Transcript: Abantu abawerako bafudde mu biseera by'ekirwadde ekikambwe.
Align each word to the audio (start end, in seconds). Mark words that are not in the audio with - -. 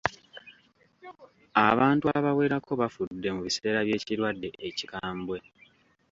Abantu 1.69 2.05
abawerako 2.17 2.71
bafudde 2.81 3.27
mu 3.35 3.41
biseera 3.45 3.79
by'ekirwadde 3.87 4.49
ekikambwe. 4.67 5.37